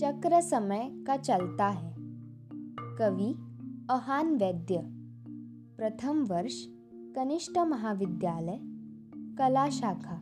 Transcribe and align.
चक्र 0.00 0.40
समय 0.40 0.90
का 1.06 1.16
चलता 1.16 1.66
है। 1.66 1.94
कवि 2.98 3.32
अहान 3.90 4.36
वैद्य, 4.36 4.82
प्रथम 5.78 6.22
वर्ष, 6.24 6.64
कनिष्ठ 7.16 7.58
महाविद्यालय, 7.58 8.58
कला 9.38 9.68
शाखा। 9.70 10.20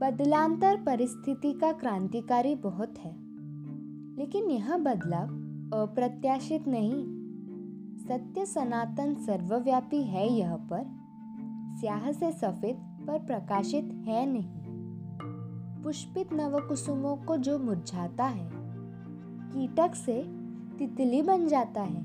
बदलांतर 0.00 0.76
परिस्थिति 0.76 1.52
का 1.52 1.72
क्रांतिकारी 1.72 2.54
बहुत 2.54 2.98
है, 2.98 3.12
लेकिन 4.16 4.50
यह 4.50 4.76
बदलाव 4.76 5.28
अप्रत्याशित 5.82 6.68
नहीं। 6.68 7.04
सत्य 7.98 8.46
सनातन 8.46 9.14
सर्वव्यापी 9.14 10.02
है 10.02 10.32
यह 10.32 10.56
पर, 10.72 10.84
स्याह 11.80 12.10
से 12.12 12.32
सफ़ेद 12.32 12.76
पर 13.06 13.18
प्रकाशित 13.18 13.90
है 14.06 14.24
नहीं। 14.32 14.57
पुष्पित 15.88 16.32
नवकुसुमों 16.32 17.16
को 17.16 17.36
जो 17.36 17.58
मुरझाता 17.58 18.24
है, 18.24 18.50
कीटक 19.52 19.94
से 19.94 20.22
तितली 20.78 21.22
बन 21.22 21.46
जाता 21.46 21.82
है। 21.82 22.02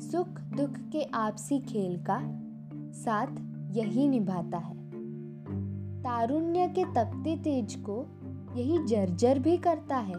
सुख 0.00 0.26
दुख 0.26 0.70
के 0.92 1.02
आपसी 1.02 1.58
खेल 1.60 1.96
का 2.10 2.20
साथ 2.92 3.26
यही 3.76 4.08
निभाता 4.08 4.58
है। 4.58 4.76
तारुण्य 6.02 6.68
के 6.68 6.84
तपते 6.84 7.36
तेज 7.36 7.74
को 7.74 8.06
यही 8.56 8.86
जर्जर 8.86 9.38
भी 9.38 9.56
करता 9.56 9.96
है। 9.96 10.14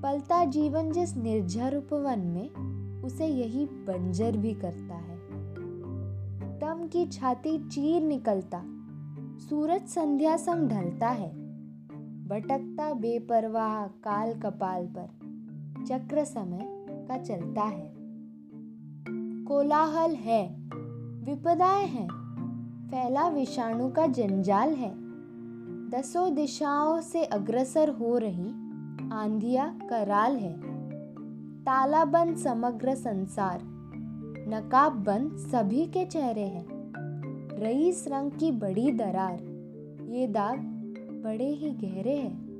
पलता 0.00 0.44
जीवन 0.44 0.92
जिस 0.92 1.16
निर्जर 1.16 1.76
उपवन 1.76 2.18
में, 2.18 2.50
उसे 3.02 3.26
यही 3.26 3.66
बंजर 3.66 4.36
भी 4.36 4.54
करता 4.54 4.94
है। 4.94 5.18
दम 6.58 6.88
की 6.88 7.06
छाती 7.06 7.68
चीर 7.68 8.02
निकलता, 8.02 8.62
सूरज 9.38 9.86
संध्या 9.86 10.36
संग 10.36 10.68
ढलता 10.68 11.08
है। 11.08 11.45
भटकता 12.28 12.92
बेपरवाह 12.94 13.86
काल 13.86 14.34
कपाल 14.34 14.86
पर, 14.86 15.08
चक्र 15.86 16.24
समय 16.24 16.86
का 17.08 17.18
चलता 17.18 17.62
है। 17.62 17.92
कोलाहल 19.44 20.14
है, 20.14 20.48
विपदाएँ 21.24 21.86
हैं, 21.86 22.08
फैला 22.88 23.28
विषाणु 23.28 23.88
का 23.88 24.06
जंजाल 24.06 24.74
है। 24.74 24.94
दसों 25.90 26.34
दिशाओं 26.34 27.00
से 27.00 27.24
अग्रसर 27.24 27.88
हो 27.88 28.18
रही 28.18 28.50
आंधिया 29.12 29.78
कराल 29.90 30.36
है। 30.36 30.60
ताला 31.60 32.04
बंद 32.04 32.36
समग्र 32.36 32.94
संसार, 32.94 33.60
नकाब 34.48 34.92
बंद 34.92 35.36
सभी 35.36 35.86
के 35.86 36.04
चेहरे 36.04 36.46
हैं। 36.46 36.66
रईस 37.60 38.08
रंग 38.08 38.30
की 38.30 38.52
बड़ी 38.52 38.90
दरार, 38.92 39.38
ये 40.10 40.26
दाग 40.26 40.75
बड़े 41.24 41.48
ही 41.48 41.70
गहरे 41.70 42.16
हैं। 42.16 42.56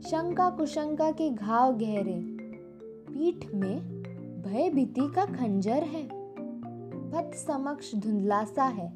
शंका 0.00 0.50
कुशंका 0.50 1.10
के 1.10 1.30
घाव 1.30 1.78
गहरे। 1.78 2.20
पीठ 2.84 3.54
में 3.54 4.02
भय 4.42 4.70
भीति 4.70 5.12
का 5.16 5.24
खंजर 5.24 5.82
है। 5.82 6.08
पथ 7.10 7.34
समक्ष 7.34 7.94
धुंधलासा 7.94 8.64
है। 8.64 8.88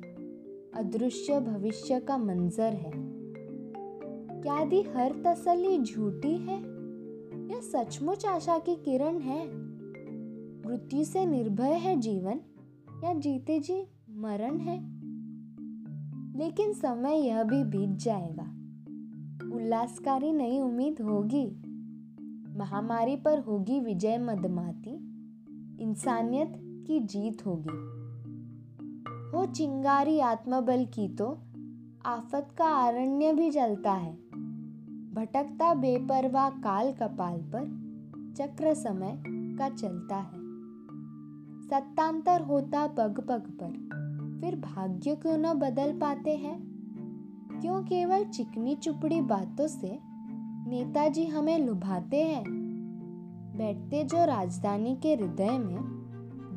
अदृश्य 0.75 1.41
भविष्य 1.41 2.01
का 2.01 2.17
मंजर 2.17 2.73
है। 2.73 2.93
क्या 4.43 4.65
दी 4.65 4.83
हर 4.83 5.23
तसली 5.27 5.79
झूठी 5.79 6.37
है 6.37 6.79
या 7.51 7.61
सचमुच 7.61 8.27
आशा 8.27 8.59
की 8.59 8.75
किरण 8.75 9.19
है? 9.19 9.47
मृत्यु 10.67 11.05
से 11.05 11.27
निर्भय 11.27 11.73
है 11.73 11.97
जीवन 11.97 12.41
या 13.05 13.15
जीते 13.15 13.61
जी 13.61 13.87
मरण 14.11 14.59
है? 14.59 14.99
लेकिन 16.39 16.73
समय 16.73 17.15
यह 17.15 17.43
भी 17.43 17.65
बीत 17.65 17.99
जाएगा। 17.99 18.58
उल्लासकारी 19.53 20.33
नई 20.33 20.61
उम्मीद 20.61 21.01
होगी। 21.03 21.47
महामारी 22.59 23.17
पर 23.17 23.39
होगी 23.39 23.81
विजय 23.81 24.19
मदमाती। 24.19 24.95
इंसानियत 25.85 26.53
की 26.87 27.01
जीत 27.01 27.47
होगी। 27.47 27.99
हो 29.31 29.47
चिंगारी 29.47 30.21
आत्मबल 30.21 30.85
की 30.85 31.09
तो 31.09 31.39
आफत 32.07 32.49
का 32.59 32.65
आरण्य 32.65 33.33
भी 33.33 33.51
जलता 33.51 33.93
है। 33.93 34.15
भटकता 35.15 35.75
बेपरवाह 35.75 36.51
काल 36.51 36.93
कपाल 36.93 37.41
पर, 37.41 37.89
चक्र 38.37 38.75
समय 38.75 39.23
का 39.29 39.69
चलता 39.69 40.17
है। 40.17 40.39
सत्तांतर 41.69 42.43
होता 42.43 42.87
पग 42.87 43.21
पग 43.21 43.43
पर, 43.63 43.89
फिर 44.41 44.57
भाग्य 44.57 45.17
क्यों 45.17 45.39
न 45.39 45.55
बदल 45.55 45.93
पाते 45.93 46.37
हैं? 46.37 46.78
क्यों 47.61 47.83
केवल 47.83 48.25
चिकनी 48.25 48.75
चुपड़ी 48.75 49.21
बातों 49.21 49.67
से 49.67 49.99
नेताजी 50.67 51.27
हमें 51.27 51.59
लुभाते 51.59 52.23
हैं? 52.23 52.45
बैठते 53.57 54.05
जो 54.05 54.25
राजधानी 54.25 54.97
के 54.97 55.15
हृदय 55.15 55.59
में 55.59 55.79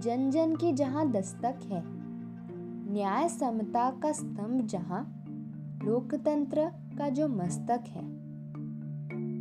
जन 0.01 0.29
जन 0.29 0.55
की 0.55 0.73
जहाँ 0.73 1.11
दस्तक 1.11 1.59
है। 1.71 1.83
न्याय 2.93 3.29
समता 3.29 3.91
का 3.91 4.11
स्तंभ 4.11 4.61
जहाँ 4.65 5.25
लोकतंत्र 5.83 6.71
का 6.97 7.09
जो 7.09 7.27
मस्तक 7.27 7.83
है। 7.87 8.21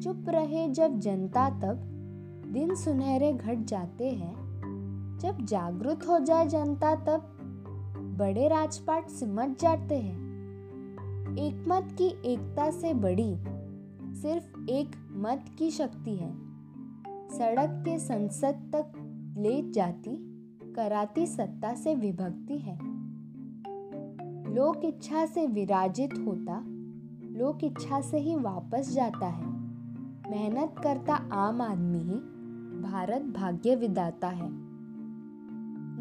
चुप 0.00 0.25
रहे 0.28 0.69
जब 0.69 0.99
जनता 0.99 1.50
तब 1.50 1.76
दिन 2.53 2.75
सुनहरे 2.75 3.32
घट 3.32 3.59
जाते 3.65 4.10
हैं। 4.10 4.34
जब 5.20 5.44
जागृत 5.44 6.09
हो 6.09 6.19
जाए 6.19 6.47
जनता 6.47 6.94
तब 6.94 7.37
बड़े 8.19 8.49
राजपाट 8.49 9.09
सिमट 9.09 9.60
जाते 9.60 9.99
हैं। 9.99 10.30
एक 11.41 11.65
मत 11.69 11.89
की 11.93 12.33
एकता 12.33 12.71
से 12.71 12.95
बड़ी 12.95 13.37
सिर्फ़ 14.15 14.71
एक 14.71 14.91
मत 15.11 15.45
की 15.59 15.71
शक्ति 15.71 16.17
है। 16.17 16.34
सड़क 17.28 17.71
के 17.71 17.99
संसद 17.99 18.71
तक 18.75 18.93
ले 19.39 19.71
जाती, 19.71 20.11
कराती 20.77 21.27
सत्ता 21.27 21.75
से 21.75 21.95
विभक्ति 21.95 22.59
है। 22.59 22.79
लोक 24.55 24.81
इच्छा 24.84 25.27
से 25.27 25.47
विराजित 25.47 26.12
होता, 26.12 26.65
लोक 27.39 27.65
इच्छा 27.65 28.00
से 28.00 28.19
ही 28.19 28.37
वापस 28.37 28.93
जाता 28.93 29.27
है। 29.27 29.47
मेहनत 30.31 30.75
करता 30.83 31.15
आम 31.33 31.62
आदमी 31.62 31.99
ही, 31.99 32.17
भारत 32.83 33.23
भाग्य 33.23 33.77
विदाता 33.77 34.29
है। 34.29 34.49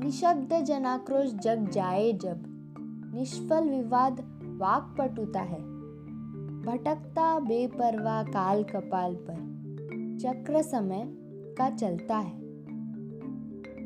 निशब्द 0.03 0.65
जनाक्रोश 0.65 1.33
जग 1.33 1.69
जाए 1.69 2.13
जब, 2.13 2.43
निष्फल 3.15 3.69
विवाद 3.69 4.28
वाक 4.59 4.95
पटुता 4.97 5.39
है। 5.39 5.59
भटकता 6.61 7.39
बेपरवाह 7.39 8.23
काल 8.23 8.63
कपाल 8.63 9.15
पर, 9.15 9.35
चक्र 10.21 10.61
समय 10.61 11.03
का 11.57 11.69
चलता 11.69 12.17
है। 12.17 12.39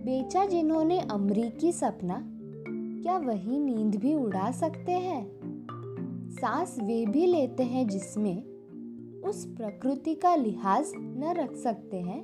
बेचा 0.03 0.45
जिन्होंने 0.45 1.00
अमरीकी 1.00 1.72
सपना, 1.72 2.23
क्या 3.03 3.17
वही 3.17 3.59
नींद 3.59 3.95
भी 3.95 4.13
उड़ा 4.13 4.51
सकते 4.51 4.91
हैं? 4.91 5.31
सांस 6.29 6.78
वे 6.83 7.06
भी 7.06 7.25
लेते 7.25 7.63
हैं 7.63 7.88
जिसमें 7.88 8.44
उस 9.22 9.45
प्रकृति 9.45 10.16
का 10.16 10.35
लिहाज 10.35 10.91
न 10.95 11.33
रख 11.38 11.56
सकते 11.56 11.97
हैं। 11.97 12.22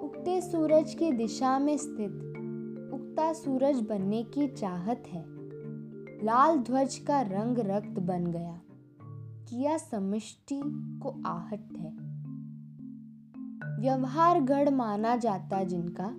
उगते 0.00 0.40
सूरज 0.40 0.94
की 0.94 1.12
दिशा 1.12 1.58
में 1.58 1.76
स्थित, 1.76 2.12
उगता 2.94 3.32
सूरज 3.32 3.80
बनने 3.80 4.22
की 4.22 4.48
चाहत 4.48 5.04
है। 5.06 5.39
लाल 6.24 6.58
ध्वज 6.58 6.96
का 6.96 7.20
रंग 7.20 7.58
रक्त 7.58 8.00
बन 8.00 8.26
गया। 8.26 8.60
किया 9.48 9.78
समष्टि 9.78 10.60
को 11.02 11.22
आहट 11.26 11.72
है। 11.78 12.10
व्यवहार 13.80 14.40
गढ़ 14.40 14.70
माना 14.70 15.16
जाता 15.16 15.64
जिनका, 15.64 16.10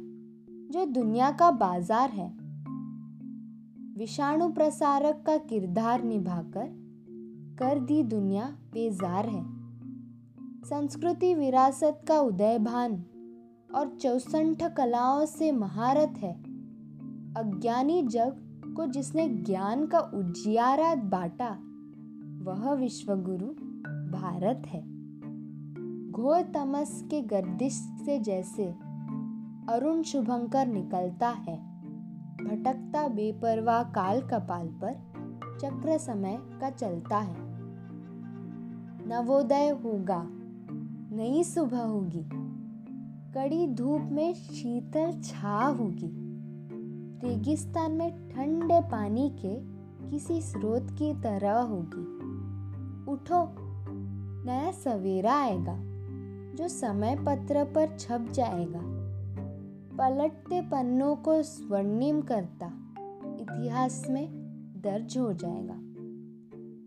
जो 0.74 0.86
दुनिया 0.86 1.32
का 1.32 1.52
बाज़ार 1.52 2.10
है। 2.10 2.28
विषाणु 3.98 4.50
प्रसारक 4.50 5.24
का 5.26 5.38
किरदार 5.38 6.04
निभाकर 6.04 6.82
कर 7.60 7.80
दी 7.80 8.04
दुनिया 8.04 8.46
बेजार 8.46 9.30
है। 9.30 9.44
संस्कृति 10.70 11.36
विरासत 11.36 12.02
का 12.08 12.20
उदय 12.20 12.60
भान 12.60 13.04
और 13.76 13.98
चौसठ 14.02 14.74
कलाओं 14.78 15.26
से 15.26 15.52
महारत 15.52 16.14
है। 16.18 16.34
अज्ञानी 17.38 18.02
जग 18.08 18.48
को 18.76 18.86
जिसने 18.86 19.30
ज्ञान 19.30 19.86
का 19.86 20.00
उजियारा 20.00 20.96
बांटा, 20.96 21.58
वह 22.44 22.74
विश्वगुरु 22.74 23.48
भारत 24.12 24.64
है। 24.68 24.82
घोर 26.12 26.42
तमस 26.42 27.08
के 27.12 27.22
गर्दिश 27.22 27.74
से 27.74 28.20
जैसे 28.20 28.66
अरुण 29.70 30.02
शुभंकर 30.02 30.68
निकलता 30.68 31.30
है। 31.30 31.58
भटकता 32.46 33.08
बेपरवाह 33.08 33.84
काल 33.84 34.22
कपाल 34.22 34.68
पर 34.68 34.94
चक्र 35.62 35.98
समय 35.98 36.38
का 36.42 36.70
चलता 36.70 37.18
है। 37.18 37.36
नवोदय 39.08 39.70
होगा, 39.70 40.28
नई 41.16 41.44
सुबह 41.44 41.82
होगी। 41.82 42.30
कड़ी 43.34 43.68
धूप 43.68 44.02
में 44.02 44.34
शीतल 44.34 45.22
छा 45.22 45.66
होगी। 45.66 46.21
रेगिस्तान 47.24 47.92
में 47.92 48.30
ठंडे 48.30 48.82
पानी 48.82 49.30
के 49.46 49.56
किसी 50.10 50.42
स्रोत 50.42 50.88
की 50.92 51.14
तरह 51.14 51.60
होगी। 51.60 52.02
उठो, 53.12 53.56
नया 54.46 54.72
सवेरा 54.72 55.34
आएगा, 55.34 55.78
जो 56.56 56.68
समय 56.68 57.16
पत्र 57.16 57.64
पर 57.64 57.98
छप 57.98 58.28
जाएगा। 58.34 58.82
पलटते 59.98 60.62
पन्नों 60.62 61.16
को 61.16 61.44
स्वर्णिम 61.44 62.22
करता, 62.22 62.68
इतिहास 63.42 64.06
में 64.10 64.28
दर्ज 64.84 65.18
हो 65.18 65.34
जाएगा। 65.34 65.76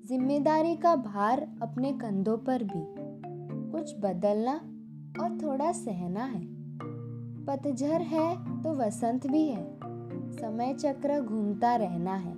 ज़िम्मेदारी 0.08 0.76
का 0.76 0.96
भार 0.96 1.48
अपने 1.62 1.92
कंधों 1.92 2.38
पर 2.38 2.64
भी। 2.64 2.84
कुछ 3.72 3.94
बदलना 4.00 4.54
और 5.22 5.38
थोड़ा 5.42 5.72
सहना 5.72 6.24
है। 6.24 6.46
पतझर 7.44 8.02
है 8.02 8.62
तो 8.62 8.74
वसंत 8.74 9.26
भी 9.26 9.48
है। 9.48 9.73
समय 10.34 10.74
चक्र 10.74 11.20
घूमता 11.20 11.76
रहना 11.76 12.14
है। 12.14 12.34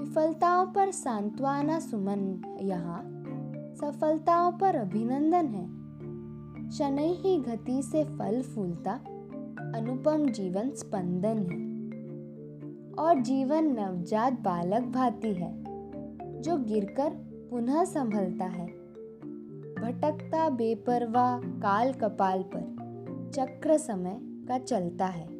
विफलताओं 0.00 0.66
पर 0.66 0.90
सांत्वना 0.90 1.80
सुमन 1.80 2.42
यहाँ। 2.60 3.24
सफलताओं 3.74 4.52
पर 4.52 4.76
अभिनंदन 4.76 5.46
है। 5.46 5.78
शनै 6.70 7.08
ही 7.08 7.38
गति 7.38 7.82
से 7.82 8.04
फल 8.04 8.42
फूलता, 8.42 8.92
अनुपम 9.74 10.26
जीवन 10.26 10.70
स्पंदन 10.70 11.38
है। 11.38 11.68
और 12.94 13.20
जीवन 13.20 13.64
नवजात 13.64 14.32
बालक 14.32 14.82
भाती 14.82 15.34
है, 15.34 15.64
जो 16.42 16.56
गिरकर 16.56 17.10
पुनः 17.50 17.84
संभलता 17.84 18.44
है। 18.44 18.66
भटकता 19.74 20.50
बेपरवाह 20.50 21.40
काल 21.40 21.92
कपाल 21.92 22.42
पर, 22.42 22.78
चक्र 23.34 23.78
समय 23.78 24.18
का 24.22 24.58
चलता 24.58 25.06
है। 25.06 25.37